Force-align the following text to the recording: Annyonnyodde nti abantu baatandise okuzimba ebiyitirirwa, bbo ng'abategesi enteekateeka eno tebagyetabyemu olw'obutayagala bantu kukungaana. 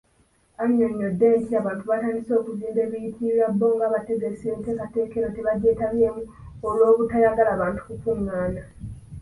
Annyonnyodde 0.61 1.27
nti 1.41 1.53
abantu 1.61 1.83
baatandise 1.89 2.31
okuzimba 2.35 2.79
ebiyitirirwa, 2.85 3.47
bbo 3.53 3.67
ng'abategesi 3.75 4.45
enteekateeka 4.55 5.13
eno 5.17 5.29
tebagyetabyemu 5.35 6.21
olw'obutayagala 6.67 7.51
bantu 7.61 7.81
kukungaana. 7.87 8.63